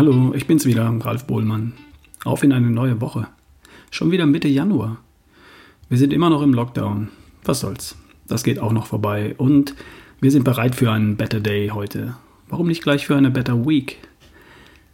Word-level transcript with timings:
Hallo, 0.00 0.32
ich 0.34 0.46
bin's 0.46 0.64
wieder, 0.64 0.88
Ralf 1.00 1.26
Bohlmann. 1.26 1.74
Auf 2.24 2.42
in 2.42 2.54
eine 2.54 2.70
neue 2.70 3.02
Woche. 3.02 3.26
Schon 3.90 4.10
wieder 4.10 4.24
Mitte 4.24 4.48
Januar. 4.48 4.96
Wir 5.90 5.98
sind 5.98 6.14
immer 6.14 6.30
noch 6.30 6.40
im 6.40 6.54
Lockdown. 6.54 7.08
Was 7.44 7.60
soll's? 7.60 7.96
Das 8.26 8.42
geht 8.42 8.60
auch 8.60 8.72
noch 8.72 8.86
vorbei. 8.86 9.34
Und 9.36 9.74
wir 10.22 10.30
sind 10.30 10.44
bereit 10.44 10.74
für 10.74 10.90
einen 10.90 11.18
Better 11.18 11.40
Day 11.40 11.68
heute. 11.68 12.14
Warum 12.48 12.68
nicht 12.68 12.82
gleich 12.82 13.06
für 13.06 13.14
eine 13.14 13.30
Better 13.30 13.66
Week? 13.66 13.98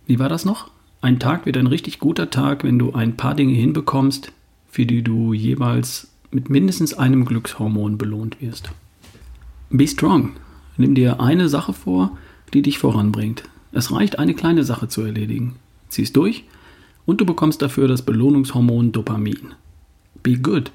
Wie 0.07 0.19
war 0.19 0.29
das 0.29 0.45
noch? 0.45 0.73
Ein 1.03 1.21
Tag 1.21 1.47
wird 1.47 1.57
ein 1.57 1.69
richtig 1.69 2.01
guter 2.01 2.29
Tag, 2.31 2.65
wenn 2.65 2.81
du 2.81 2.93
ein 2.93 3.17
paar 3.17 3.37
Dinge 3.37 3.55
hinbekommst, 3.55 4.33
für 4.69 4.87
die 4.87 5.03
du 5.03 5.33
jeweils 5.33 6.09
mit 6.33 6.51
mindestens 6.51 6.95
einem 6.95 7.27
Glückshormon 7.27 7.97
belohnt 7.97 8.43
wirst. 8.43 8.73
Be 9.71 9.87
strong. 9.87 10.33
Nimm 10.77 10.97
dir 10.97 11.21
eine 11.21 11.49
Sache 11.49 11.75
vor, 11.75 12.19
die 12.53 12.63
dich 12.63 12.81
voranbringt. 12.81 13.45
Es 13.73 13.93
reicht, 13.93 14.19
eine 14.19 14.35
kleine 14.35 14.65
Sache 14.65 14.89
zu 14.89 15.03
erledigen. 15.03 15.57
Zieh's 15.89 16.13
durch 16.13 16.45
und 17.05 17.21
du 17.21 17.27
bekommst 17.27 17.63
dafür 17.63 17.89
das 17.89 18.03
Belohnungshormon 18.03 18.93
Dopamin. 18.93 19.55
Be 20.23 20.37
good. 20.37 20.73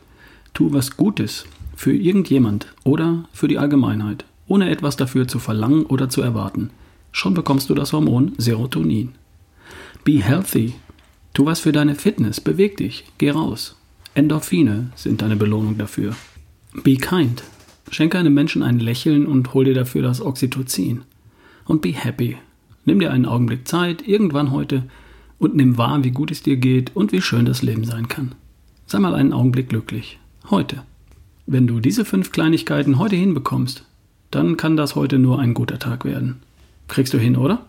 Tu 0.54 0.72
was 0.74 0.98
Gutes 0.98 1.46
für 1.76 1.94
irgendjemand 1.94 2.68
oder 2.84 3.26
für 3.34 3.48
die 3.48 3.58
Allgemeinheit, 3.58 4.26
ohne 4.48 4.70
etwas 4.70 4.98
dafür 4.98 5.28
zu 5.28 5.40
verlangen 5.40 5.86
oder 5.86 6.10
zu 6.10 6.22
erwarten. 6.22 6.70
Schon 7.12 7.34
bekommst 7.34 7.70
du 7.70 7.76
das 7.76 7.94
Hormon 7.94 8.34
Serotonin. 8.38 9.14
Be 10.04 10.24
healthy. 10.24 10.74
Tu 11.34 11.46
was 11.46 11.60
für 11.60 11.72
deine 11.72 11.96
Fitness, 11.96 12.42
beweg 12.42 12.78
dich, 12.78 13.06
geh 13.18 13.32
raus. 13.32 13.78
Endorphine 14.14 14.92
sind 14.96 15.22
deine 15.22 15.36
Belohnung 15.36 15.78
dafür. 15.78 16.16
Be 16.74 16.96
kind. 16.96 17.44
Schenke 17.90 18.18
einem 18.18 18.34
Menschen 18.34 18.64
ein 18.64 18.80
Lächeln 18.80 19.26
und 19.26 19.54
hol 19.54 19.66
dir 19.66 19.74
dafür 19.74 20.02
das 20.02 20.22
Oxytocin. 20.22 21.04
Und 21.66 21.82
be 21.82 21.94
happy. 21.94 22.38
Nimm 22.86 23.00
dir 23.00 23.12
einen 23.12 23.26
Augenblick 23.26 23.68
Zeit, 23.68 24.08
irgendwann 24.08 24.52
heute, 24.52 24.84
und 25.38 25.56
nimm 25.56 25.78
wahr, 25.78 26.04
wie 26.04 26.12
gut 26.12 26.32
es 26.32 26.44
dir 26.44 26.58
geht 26.58 26.96
und 26.96 27.12
wie 27.12 27.22
schön 27.22 27.46
das 27.46 27.62
Leben 27.62 27.84
sein 27.84 28.08
kann. 28.08 28.34
Sei 28.86 29.00
mal 29.00 29.16
einen 29.16 29.34
Augenblick 29.34 29.70
glücklich. 29.70 30.20
Heute. 30.50 30.84
Wenn 31.46 31.68
du 31.68 31.80
diese 31.80 32.06
fünf 32.06 32.32
Kleinigkeiten 32.32 33.00
heute 33.00 33.16
hinbekommst, 33.16 33.86
dann 34.30 34.58
kann 34.58 34.78
das 34.78 34.96
heute 34.96 35.20
nur 35.20 35.40
ein 35.40 35.54
guter 35.54 35.80
Tag 35.80 36.06
werden. 36.06 36.42
Kriegst 36.88 37.14
du 37.14 37.18
hin, 37.18 37.36
oder? 37.36 37.66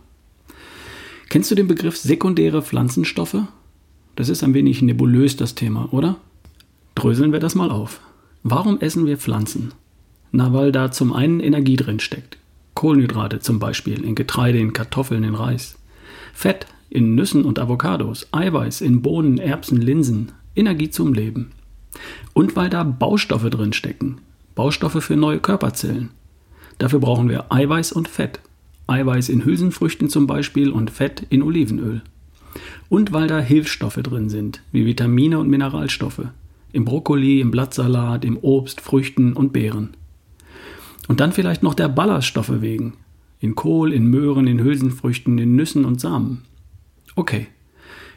Kennst 1.28 1.50
du 1.50 1.54
den 1.54 1.66
Begriff 1.66 1.96
sekundäre 1.96 2.62
Pflanzenstoffe? 2.62 3.38
Das 4.16 4.28
ist 4.28 4.44
ein 4.44 4.54
wenig 4.54 4.82
nebulös, 4.82 5.36
das 5.36 5.54
Thema, 5.54 5.92
oder? 5.92 6.16
Dröseln 6.94 7.32
wir 7.32 7.40
das 7.40 7.54
mal 7.54 7.70
auf. 7.70 8.00
Warum 8.42 8.80
essen 8.80 9.06
wir 9.06 9.16
Pflanzen? 9.16 9.72
Na, 10.30 10.52
weil 10.52 10.72
da 10.72 10.90
zum 10.90 11.12
einen 11.12 11.40
Energie 11.40 11.76
drin 11.76 12.00
steckt. 12.00 12.36
Kohlenhydrate 12.82 13.38
zum 13.38 13.60
Beispiel 13.60 14.02
in 14.02 14.16
Getreide, 14.16 14.58
in 14.58 14.72
Kartoffeln, 14.72 15.22
in 15.22 15.36
Reis. 15.36 15.78
Fett 16.34 16.66
in 16.90 17.14
Nüssen 17.14 17.44
und 17.44 17.60
Avocados. 17.60 18.26
Eiweiß 18.32 18.80
in 18.80 19.02
Bohnen, 19.02 19.38
Erbsen, 19.38 19.80
Linsen. 19.80 20.32
Energie 20.56 20.90
zum 20.90 21.14
Leben. 21.14 21.52
Und 22.32 22.56
weil 22.56 22.70
da 22.70 22.82
Baustoffe 22.82 23.48
drin 23.50 23.72
stecken. 23.72 24.16
Baustoffe 24.56 25.00
für 25.00 25.14
neue 25.14 25.38
Körperzellen. 25.38 26.10
Dafür 26.78 26.98
brauchen 26.98 27.28
wir 27.28 27.52
Eiweiß 27.52 27.92
und 27.92 28.08
Fett. 28.08 28.40
Eiweiß 28.88 29.28
in 29.28 29.44
Hülsenfrüchten 29.44 30.08
zum 30.08 30.26
Beispiel 30.26 30.72
und 30.72 30.90
Fett 30.90 31.24
in 31.30 31.44
Olivenöl. 31.44 32.02
Und 32.88 33.12
weil 33.12 33.28
da 33.28 33.38
Hilfsstoffe 33.38 34.02
drin 34.02 34.28
sind, 34.28 34.60
wie 34.72 34.86
Vitamine 34.86 35.38
und 35.38 35.48
Mineralstoffe. 35.48 36.24
Im 36.72 36.84
Brokkoli, 36.84 37.40
im 37.42 37.52
Blattsalat, 37.52 38.24
im 38.24 38.38
Obst, 38.38 38.80
Früchten 38.80 39.34
und 39.34 39.52
Beeren. 39.52 39.90
Und 41.08 41.20
dann 41.20 41.32
vielleicht 41.32 41.62
noch 41.62 41.74
der 41.74 41.88
Ballaststoffe 41.88 42.60
wegen. 42.60 42.94
In 43.40 43.54
Kohl, 43.54 43.92
in 43.92 44.06
Möhren, 44.06 44.46
in 44.46 44.60
Hülsenfrüchten, 44.60 45.36
in 45.38 45.56
Nüssen 45.56 45.84
und 45.84 46.00
Samen. 46.00 46.42
Okay. 47.16 47.48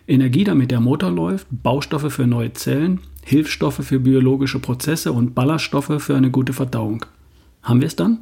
Energie, 0.07 0.43
damit 0.43 0.69
der 0.69 0.79
Motor 0.79 1.09
läuft, 1.09 1.47
Baustoffe 1.49 2.13
für 2.13 2.27
neue 2.27 2.53
Zellen, 2.53 2.99
Hilfsstoffe 3.23 3.83
für 3.83 3.99
biologische 3.99 4.59
Prozesse 4.59 5.11
und 5.11 5.33
Ballaststoffe 5.33 5.93
für 5.97 6.15
eine 6.15 6.29
gute 6.29 6.53
Verdauung. 6.53 7.05
Haben 7.63 7.81
wir 7.81 7.87
es 7.87 7.95
dann? 7.95 8.19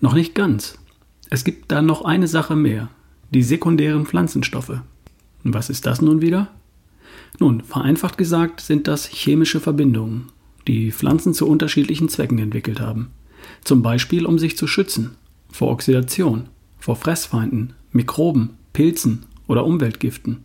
Noch 0.00 0.14
nicht 0.14 0.34
ganz. 0.34 0.78
Es 1.30 1.44
gibt 1.44 1.70
da 1.70 1.82
noch 1.82 2.04
eine 2.04 2.26
Sache 2.26 2.56
mehr, 2.56 2.88
die 3.30 3.44
sekundären 3.44 4.06
Pflanzenstoffe. 4.06 4.80
Was 5.44 5.70
ist 5.70 5.86
das 5.86 6.02
nun 6.02 6.20
wieder? 6.20 6.48
Nun, 7.38 7.62
vereinfacht 7.62 8.18
gesagt 8.18 8.60
sind 8.60 8.88
das 8.88 9.06
chemische 9.06 9.60
Verbindungen, 9.60 10.28
die 10.66 10.92
Pflanzen 10.92 11.32
zu 11.32 11.48
unterschiedlichen 11.48 12.08
Zwecken 12.08 12.38
entwickelt 12.38 12.80
haben. 12.80 13.10
Zum 13.64 13.82
Beispiel, 13.82 14.26
um 14.26 14.38
sich 14.38 14.56
zu 14.56 14.66
schützen 14.66 15.16
vor 15.50 15.70
Oxidation, 15.70 16.48
vor 16.78 16.96
Fressfeinden, 16.96 17.74
Mikroben, 17.92 18.50
Pilzen 18.72 19.24
oder 19.46 19.64
Umweltgiften. 19.64 20.44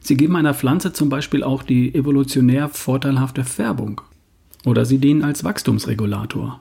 Sie 0.00 0.16
geben 0.16 0.36
einer 0.36 0.54
Pflanze 0.54 0.92
zum 0.92 1.08
Beispiel 1.08 1.42
auch 1.42 1.62
die 1.62 1.94
evolutionär 1.94 2.68
vorteilhafte 2.68 3.44
Färbung. 3.44 4.00
Oder 4.64 4.84
sie 4.84 4.98
dienen 4.98 5.22
als 5.22 5.44
Wachstumsregulator. 5.44 6.60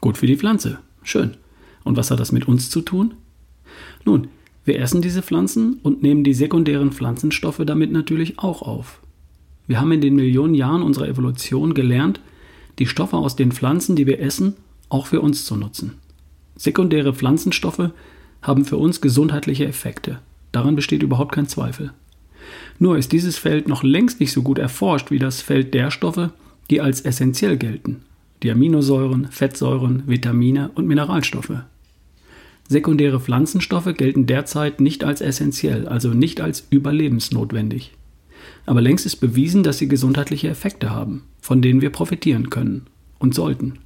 Gut 0.00 0.18
für 0.18 0.26
die 0.26 0.36
Pflanze. 0.36 0.78
Schön. 1.02 1.36
Und 1.82 1.96
was 1.96 2.10
hat 2.10 2.20
das 2.20 2.32
mit 2.32 2.46
uns 2.48 2.70
zu 2.70 2.80
tun? 2.80 3.14
Nun, 4.04 4.28
wir 4.64 4.78
essen 4.78 5.02
diese 5.02 5.22
Pflanzen 5.22 5.78
und 5.82 6.02
nehmen 6.02 6.24
die 6.24 6.34
sekundären 6.34 6.92
Pflanzenstoffe 6.92 7.60
damit 7.66 7.92
natürlich 7.92 8.38
auch 8.38 8.62
auf. 8.62 9.00
Wir 9.66 9.80
haben 9.80 9.92
in 9.92 10.00
den 10.00 10.14
Millionen 10.14 10.54
Jahren 10.54 10.82
unserer 10.82 11.08
Evolution 11.08 11.74
gelernt, 11.74 12.20
die 12.78 12.86
Stoffe 12.86 13.16
aus 13.16 13.36
den 13.36 13.52
Pflanzen, 13.52 13.96
die 13.96 14.06
wir 14.06 14.20
essen, 14.20 14.54
auch 14.94 15.08
für 15.08 15.20
uns 15.20 15.44
zu 15.44 15.56
nutzen. 15.56 15.94
Sekundäre 16.54 17.12
Pflanzenstoffe 17.12 17.90
haben 18.42 18.64
für 18.64 18.76
uns 18.76 19.00
gesundheitliche 19.00 19.66
Effekte. 19.66 20.20
Daran 20.52 20.76
besteht 20.76 21.02
überhaupt 21.02 21.34
kein 21.34 21.48
Zweifel. 21.48 21.92
Nur 22.78 22.96
ist 22.96 23.10
dieses 23.10 23.36
Feld 23.36 23.66
noch 23.66 23.82
längst 23.82 24.20
nicht 24.20 24.30
so 24.30 24.42
gut 24.42 24.58
erforscht 24.58 25.10
wie 25.10 25.18
das 25.18 25.42
Feld 25.42 25.74
der 25.74 25.90
Stoffe, 25.90 26.30
die 26.70 26.80
als 26.80 27.00
essentiell 27.00 27.56
gelten. 27.56 28.02
Die 28.44 28.52
Aminosäuren, 28.52 29.26
Fettsäuren, 29.32 30.04
Vitamine 30.06 30.70
und 30.76 30.86
Mineralstoffe. 30.86 31.64
Sekundäre 32.68 33.18
Pflanzenstoffe 33.18 33.92
gelten 33.96 34.26
derzeit 34.26 34.80
nicht 34.80 35.02
als 35.02 35.22
essentiell, 35.22 35.88
also 35.88 36.10
nicht 36.10 36.40
als 36.40 36.68
überlebensnotwendig. 36.70 37.92
Aber 38.64 38.80
längst 38.80 39.06
ist 39.06 39.16
bewiesen, 39.16 39.64
dass 39.64 39.78
sie 39.78 39.88
gesundheitliche 39.88 40.48
Effekte 40.48 40.90
haben, 40.90 41.24
von 41.40 41.62
denen 41.62 41.80
wir 41.80 41.90
profitieren 41.90 42.48
können 42.48 42.86
und 43.18 43.34
sollten. 43.34 43.80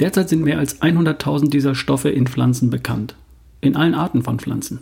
Derzeit 0.00 0.28
sind 0.28 0.44
mehr 0.44 0.58
als 0.58 0.82
100.000 0.82 1.50
dieser 1.50 1.74
Stoffe 1.74 2.10
in 2.10 2.26
Pflanzen 2.26 2.70
bekannt. 2.70 3.16
In 3.60 3.76
allen 3.76 3.94
Arten 3.94 4.22
von 4.22 4.38
Pflanzen. 4.38 4.80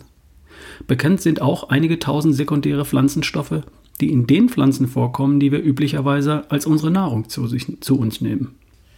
Bekannt 0.87 1.21
sind 1.21 1.41
auch 1.41 1.69
einige 1.69 1.99
tausend 1.99 2.35
sekundäre 2.35 2.85
Pflanzenstoffe, 2.85 3.63
die 4.01 4.11
in 4.11 4.27
den 4.27 4.49
Pflanzen 4.49 4.87
vorkommen, 4.87 5.39
die 5.39 5.51
wir 5.51 5.63
üblicherweise 5.63 6.49
als 6.51 6.65
unsere 6.65 6.91
Nahrung 6.91 7.29
zu, 7.29 7.47
sich, 7.47 7.79
zu 7.79 7.97
uns 7.97 8.19
nehmen. 8.21 8.55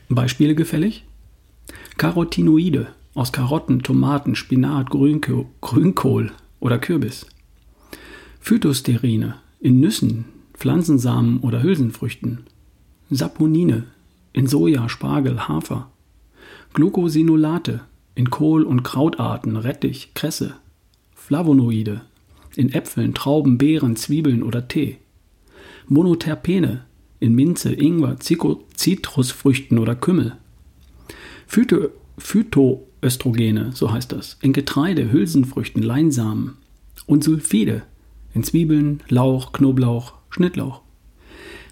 Beispiele 0.09 0.55
gefällig? 0.55 1.05
Carotinoide 1.97 2.87
aus 3.13 3.31
Karotten, 3.31 3.83
Tomaten, 3.83 4.35
Spinat, 4.35 4.89
Grünkohl, 4.89 5.45
Grünkohl 5.61 6.31
oder 6.59 6.79
Kürbis. 6.79 7.25
Phytosterine 8.39 9.35
in 9.59 9.79
Nüssen, 9.79 10.25
Pflanzensamen 10.53 11.39
oder 11.39 11.61
Hülsenfrüchten. 11.61 12.45
Saponine 13.09 13.85
in 14.33 14.47
Soja, 14.47 14.89
Spargel, 14.89 15.47
Hafer. 15.47 15.89
Glucosinolate 16.77 17.81
in 18.13 18.29
Kohl- 18.29 18.61
und 18.61 18.83
Krautarten, 18.83 19.57
Rettich, 19.57 20.11
Kresse, 20.13 20.57
Flavonoide 21.15 22.01
in 22.55 22.71
Äpfeln, 22.71 23.15
Trauben, 23.15 23.57
Beeren, 23.57 23.95
Zwiebeln 23.95 24.43
oder 24.43 24.67
Tee, 24.67 24.97
Monoterpene 25.87 26.85
in 27.19 27.33
Minze, 27.33 27.73
Ingwer, 27.73 28.17
Zitrusfrüchten 28.19 29.79
oder 29.79 29.95
Kümmel, 29.95 30.37
Phyto 31.47 31.89
Phytoöstrogene, 32.19 33.71
so 33.73 33.91
heißt 33.91 34.11
das, 34.11 34.37
in 34.43 34.53
Getreide, 34.53 35.11
Hülsenfrüchten, 35.11 35.81
Leinsamen 35.81 36.57
und 37.07 37.23
Sulfide 37.23 37.81
in 38.35 38.43
Zwiebeln, 38.43 39.01
Lauch, 39.09 39.51
Knoblauch, 39.51 40.13
Schnittlauch. 40.29 40.81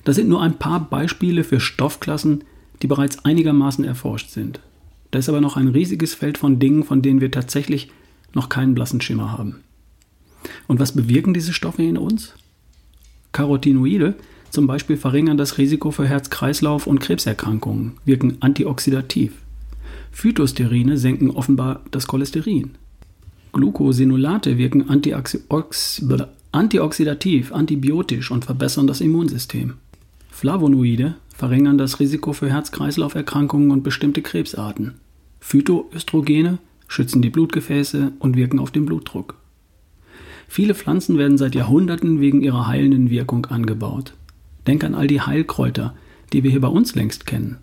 Das 0.04 0.16
sind 0.16 0.30
nur 0.30 0.42
ein 0.42 0.58
paar 0.58 0.90
Beispiele 0.90 1.44
für 1.44 1.60
Stoffklassen, 1.60 2.44
die 2.82 2.88
bereits 2.88 3.24
einigermaßen 3.24 3.86
erforscht 3.86 4.32
sind. 4.32 4.62
Da 5.16 5.20
ist 5.20 5.30
aber 5.30 5.40
noch 5.40 5.56
ein 5.56 5.70
riesiges 5.70 6.14
Feld 6.14 6.38
von 6.38 6.60
Dingen, 6.60 6.84
von 6.84 7.02
denen 7.02 7.22
wir 7.22 7.32
tatsächlich 7.32 7.90
noch 8.34 8.50
keinen 8.50 8.76
blassen 8.76 9.00
Schimmer 9.00 9.32
haben. 9.32 9.62
Und 10.68 10.82
was 10.82 10.92
bewirken 10.92 11.34
diese 11.34 11.54
Stoffe 11.54 11.84
in 11.84 11.98
uns? 11.98 12.34
Carotinoide 13.32 14.16
zum 14.50 14.68
Beispiel 14.68 14.98
verringern 14.98 15.38
das 15.38 15.58
Risiko 15.58 15.92
für 15.92 16.06
Herz-Kreislauf- 16.06 16.86
und 16.86 17.00
Krebserkrankungen, 17.00 17.94
wirken 18.04 18.36
antioxidativ. 18.42 19.32
Phytosterine 20.12 20.98
senken 20.98 21.32
offenbar 21.32 21.80
das 21.92 22.08
Cholesterin. 22.08 22.72
Glucosinolate 23.54 24.58
wirken 24.58 24.90
antioxidativ, 26.52 27.54
antibiotisch 27.54 28.32
und 28.32 28.44
verbessern 28.44 28.86
das 28.86 29.00
Immunsystem. 29.00 29.76
Flavonoide 30.30 31.16
verringern 31.34 31.78
das 31.78 32.02
Risiko 32.02 32.34
für 32.34 32.50
Herz-Kreislauf-Erkrankungen 32.50 33.72
und 33.72 33.82
bestimmte 33.82 34.22
Krebsarten. 34.22 34.96
Phytoöstrogene 35.46 36.58
schützen 36.88 37.22
die 37.22 37.30
Blutgefäße 37.30 38.14
und 38.18 38.36
wirken 38.36 38.58
auf 38.58 38.72
den 38.72 38.88
Blutdruck. 38.88 39.36
Viele 40.48 40.74
Pflanzen 40.74 41.20
werden 41.20 41.38
seit 41.38 41.54
Jahrhunderten 41.54 42.20
wegen 42.20 42.42
ihrer 42.42 42.66
heilenden 42.66 43.12
Wirkung 43.12 43.46
angebaut. 43.46 44.16
Denk 44.66 44.84
an 44.84 44.96
all 44.96 45.06
die 45.06 45.22
Heilkräuter, 45.22 45.96
die 46.34 46.44
wir 46.44 46.50
hier 46.50 46.62
bei 46.62 46.68
uns 46.68 46.96
längst 46.96 47.28
kennen. 47.28 47.58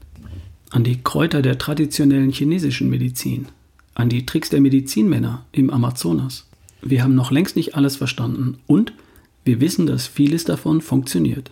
An 0.70 0.84
die 0.84 1.02
Kräuter 1.02 1.42
der 1.42 1.58
traditionellen 1.58 2.30
chinesischen 2.30 2.88
Medizin. 2.88 3.46
An 3.94 4.08
die 4.08 4.26
Tricks 4.26 4.48
der 4.48 4.60
Medizinmänner 4.60 5.44
im 5.50 5.68
Amazonas. 5.68 6.46
Wir 6.82 7.02
haben 7.02 7.16
noch 7.16 7.32
längst 7.32 7.56
nicht 7.56 7.74
alles 7.74 7.96
verstanden 7.96 8.58
und 8.68 8.92
wir 9.44 9.60
wissen, 9.60 9.88
dass 9.88 10.06
vieles 10.06 10.44
davon 10.44 10.82
funktioniert. 10.82 11.50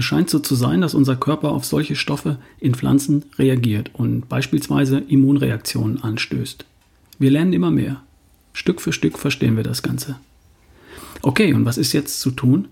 Es 0.00 0.06
scheint 0.06 0.30
so 0.30 0.38
zu 0.38 0.54
sein, 0.54 0.80
dass 0.80 0.94
unser 0.94 1.14
Körper 1.14 1.52
auf 1.52 1.66
solche 1.66 1.94
Stoffe 1.94 2.38
in 2.58 2.74
Pflanzen 2.74 3.26
reagiert 3.38 3.90
und 3.92 4.30
beispielsweise 4.30 4.96
Immunreaktionen 4.96 6.02
anstößt. 6.02 6.64
Wir 7.18 7.30
lernen 7.30 7.52
immer 7.52 7.70
mehr. 7.70 8.00
Stück 8.54 8.80
für 8.80 8.94
Stück 8.94 9.18
verstehen 9.18 9.58
wir 9.58 9.62
das 9.62 9.82
Ganze. 9.82 10.18
Okay, 11.20 11.52
und 11.52 11.66
was 11.66 11.76
ist 11.76 11.92
jetzt 11.92 12.18
zu 12.20 12.30
tun? 12.30 12.68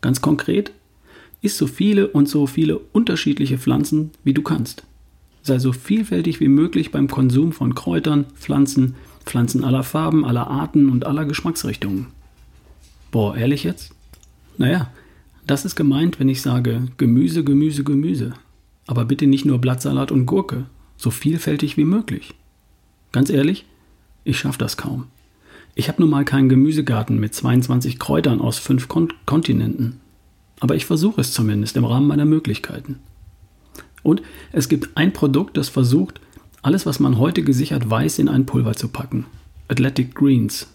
Ganz 0.00 0.20
konkret, 0.20 0.72
isst 1.40 1.56
so 1.56 1.68
viele 1.68 2.08
und 2.08 2.28
so 2.28 2.48
viele 2.48 2.78
unterschiedliche 2.78 3.58
Pflanzen, 3.58 4.10
wie 4.24 4.34
du 4.34 4.42
kannst. 4.42 4.82
Sei 5.44 5.60
so 5.60 5.72
vielfältig 5.72 6.40
wie 6.40 6.48
möglich 6.48 6.90
beim 6.90 7.06
Konsum 7.06 7.52
von 7.52 7.76
Kräutern, 7.76 8.24
Pflanzen, 8.34 8.96
Pflanzen 9.24 9.62
aller 9.62 9.84
Farben, 9.84 10.24
aller 10.24 10.48
Arten 10.48 10.88
und 10.88 11.06
aller 11.06 11.26
Geschmacksrichtungen. 11.26 12.08
Boah, 13.12 13.36
ehrlich 13.36 13.62
jetzt? 13.62 13.94
Naja, 14.58 14.90
das 15.46 15.64
ist 15.64 15.76
gemeint, 15.76 16.18
wenn 16.18 16.28
ich 16.28 16.42
sage 16.42 16.88
Gemüse, 16.96 17.44
Gemüse, 17.44 17.84
Gemüse. 17.84 18.34
Aber 18.86 19.04
bitte 19.04 19.26
nicht 19.26 19.44
nur 19.44 19.58
Blattsalat 19.58 20.10
und 20.10 20.26
Gurke, 20.26 20.66
so 20.96 21.10
vielfältig 21.10 21.76
wie 21.76 21.84
möglich. 21.84 22.34
Ganz 23.12 23.30
ehrlich, 23.30 23.64
ich 24.24 24.38
schaffe 24.38 24.58
das 24.58 24.76
kaum. 24.76 25.06
Ich 25.74 25.88
habe 25.88 26.00
nun 26.00 26.10
mal 26.10 26.24
keinen 26.24 26.48
Gemüsegarten 26.48 27.20
mit 27.20 27.34
22 27.34 27.98
Kräutern 27.98 28.40
aus 28.40 28.58
fünf 28.58 28.88
Kon 28.88 29.12
Kontinenten. 29.26 30.00
Aber 30.58 30.74
ich 30.74 30.86
versuche 30.86 31.20
es 31.20 31.32
zumindest 31.32 31.76
im 31.76 31.84
Rahmen 31.84 32.06
meiner 32.06 32.24
Möglichkeiten. 32.24 32.98
Und 34.02 34.22
es 34.52 34.68
gibt 34.68 34.96
ein 34.96 35.12
Produkt, 35.12 35.56
das 35.56 35.68
versucht, 35.68 36.20
alles, 36.62 36.86
was 36.86 36.98
man 36.98 37.18
heute 37.18 37.42
gesichert 37.42 37.88
weiß, 37.88 38.18
in 38.18 38.28
ein 38.28 38.46
Pulver 38.46 38.74
zu 38.74 38.88
packen. 38.88 39.26
Athletic 39.68 40.14
Greens. 40.14 40.66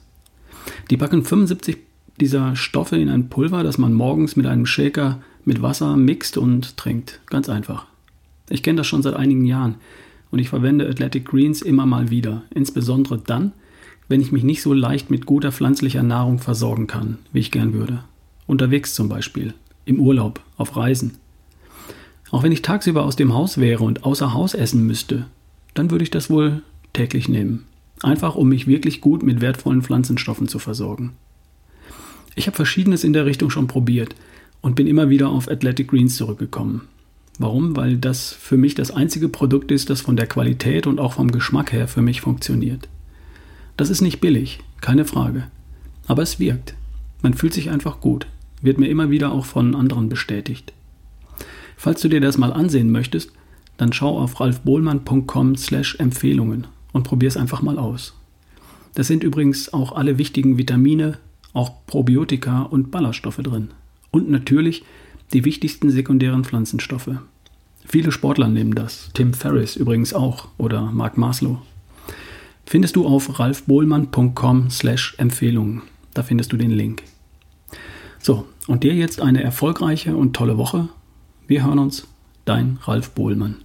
Die 0.89 0.97
packen 0.97 1.23
75 1.23 1.77
dieser 2.19 2.55
Stoffe 2.55 2.97
in 2.97 3.09
ein 3.09 3.29
Pulver, 3.29 3.63
das 3.63 3.77
man 3.77 3.93
morgens 3.93 4.35
mit 4.35 4.45
einem 4.45 4.65
Shaker 4.65 5.19
mit 5.45 5.61
Wasser 5.61 5.97
mixt 5.97 6.37
und 6.37 6.77
trinkt. 6.77 7.19
Ganz 7.27 7.49
einfach. 7.49 7.85
Ich 8.49 8.63
kenne 8.63 8.77
das 8.77 8.87
schon 8.87 9.01
seit 9.01 9.15
einigen 9.15 9.45
Jahren 9.45 9.75
und 10.29 10.39
ich 10.39 10.49
verwende 10.49 10.87
Athletic 10.87 11.25
Greens 11.25 11.61
immer 11.61 11.85
mal 11.85 12.09
wieder, 12.09 12.43
insbesondere 12.53 13.17
dann, 13.17 13.53
wenn 14.07 14.21
ich 14.21 14.31
mich 14.31 14.43
nicht 14.43 14.61
so 14.61 14.73
leicht 14.73 15.09
mit 15.09 15.25
guter 15.25 15.51
pflanzlicher 15.51 16.03
Nahrung 16.03 16.39
versorgen 16.39 16.87
kann, 16.87 17.17
wie 17.31 17.39
ich 17.39 17.51
gern 17.51 17.73
würde. 17.73 18.03
Unterwegs 18.45 18.93
zum 18.93 19.07
Beispiel, 19.07 19.53
im 19.85 19.99
Urlaub, 19.99 20.41
auf 20.57 20.75
Reisen. 20.75 21.17
Auch 22.29 22.43
wenn 22.43 22.51
ich 22.51 22.61
tagsüber 22.61 23.03
aus 23.03 23.15
dem 23.15 23.33
Haus 23.33 23.57
wäre 23.57 23.83
und 23.83 24.03
außer 24.03 24.33
Haus 24.33 24.53
essen 24.53 24.85
müsste, 24.85 25.25
dann 25.73 25.91
würde 25.91 26.03
ich 26.03 26.11
das 26.11 26.29
wohl 26.29 26.61
täglich 26.93 27.29
nehmen. 27.29 27.65
Einfach 28.03 28.35
um 28.35 28.49
mich 28.49 28.67
wirklich 28.67 28.99
gut 28.99 29.23
mit 29.23 29.41
wertvollen 29.41 29.81
Pflanzenstoffen 29.81 30.47
zu 30.47 30.59
versorgen. 30.59 31.13
Ich 32.35 32.47
habe 32.47 32.55
verschiedenes 32.55 33.03
in 33.03 33.13
der 33.13 33.25
Richtung 33.25 33.49
schon 33.49 33.67
probiert 33.67 34.15
und 34.61 34.75
bin 34.75 34.87
immer 34.87 35.09
wieder 35.09 35.29
auf 35.29 35.49
Athletic 35.49 35.89
Greens 35.89 36.15
zurückgekommen. 36.15 36.87
Warum? 37.39 37.75
Weil 37.75 37.97
das 37.97 38.31
für 38.33 38.57
mich 38.57 38.75
das 38.75 38.91
einzige 38.91 39.27
Produkt 39.27 39.71
ist, 39.71 39.89
das 39.89 40.01
von 40.01 40.15
der 40.15 40.27
Qualität 40.27 40.87
und 40.87 40.99
auch 40.99 41.13
vom 41.13 41.31
Geschmack 41.31 41.71
her 41.73 41.87
für 41.87 42.01
mich 42.01 42.21
funktioniert. 42.21 42.87
Das 43.77 43.89
ist 43.89 44.01
nicht 44.01 44.21
billig, 44.21 44.59
keine 44.79 45.05
Frage. 45.05 45.47
Aber 46.07 46.21
es 46.21 46.39
wirkt. 46.39 46.75
Man 47.21 47.33
fühlt 47.33 47.53
sich 47.53 47.69
einfach 47.69 47.99
gut. 47.99 48.27
Wird 48.61 48.77
mir 48.77 48.87
immer 48.87 49.09
wieder 49.09 49.31
auch 49.31 49.45
von 49.45 49.75
anderen 49.75 50.07
bestätigt. 50.07 50.73
Falls 51.77 52.01
du 52.01 52.09
dir 52.09 52.21
das 52.21 52.37
mal 52.37 52.53
ansehen 52.53 52.91
möchtest, 52.91 53.31
dann 53.77 53.93
schau 53.93 54.19
auf 54.19 54.39
ralfbohlmann.com 54.39 55.55
slash 55.55 55.95
Empfehlungen 55.95 56.67
und 56.91 57.03
probier 57.03 57.27
es 57.27 57.37
einfach 57.37 57.63
mal 57.63 57.79
aus. 57.79 58.13
Das 58.93 59.07
sind 59.07 59.23
übrigens 59.23 59.73
auch 59.73 59.93
alle 59.93 60.19
wichtigen 60.19 60.59
Vitamine, 60.59 61.17
auch 61.53 61.85
Probiotika 61.85 62.63
und 62.63 62.91
Ballaststoffe 62.91 63.37
drin. 63.37 63.69
Und 64.11 64.29
natürlich 64.29 64.83
die 65.33 65.45
wichtigsten 65.45 65.89
sekundären 65.89 66.43
Pflanzenstoffe. 66.43 67.11
Viele 67.85 68.11
Sportler 68.11 68.47
nehmen 68.47 68.75
das, 68.75 69.09
Tim 69.13 69.33
Ferriss 69.33 69.75
übrigens 69.75 70.13
auch 70.13 70.49
oder 70.57 70.91
Mark 70.91 71.17
Maslow. 71.17 71.61
Findest 72.65 72.95
du 72.95 73.05
auf 73.05 73.39
ralfbohlmann.com 73.39 74.69
slash 74.69 75.15
Empfehlungen. 75.17 75.81
Da 76.13 76.23
findest 76.23 76.53
du 76.53 76.57
den 76.57 76.71
Link. 76.71 77.03
So, 78.19 78.45
und 78.67 78.83
dir 78.83 78.93
jetzt 78.93 79.21
eine 79.21 79.43
erfolgreiche 79.43 80.15
und 80.15 80.35
tolle 80.35 80.57
Woche. 80.57 80.89
Wir 81.47 81.65
hören 81.65 81.79
uns, 81.79 82.07
dein 82.45 82.77
Ralf 82.83 83.11
Bohlmann. 83.11 83.57